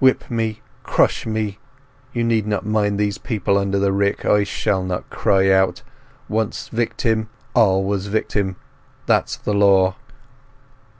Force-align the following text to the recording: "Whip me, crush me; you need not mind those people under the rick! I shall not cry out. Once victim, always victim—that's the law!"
"Whip 0.00 0.30
me, 0.30 0.62
crush 0.82 1.26
me; 1.26 1.58
you 2.14 2.24
need 2.24 2.46
not 2.46 2.64
mind 2.64 2.98
those 2.98 3.18
people 3.18 3.58
under 3.58 3.78
the 3.78 3.92
rick! 3.92 4.24
I 4.24 4.42
shall 4.42 4.82
not 4.82 5.10
cry 5.10 5.50
out. 5.50 5.82
Once 6.26 6.68
victim, 6.68 7.28
always 7.52 8.06
victim—that's 8.06 9.36
the 9.36 9.52
law!" 9.52 9.96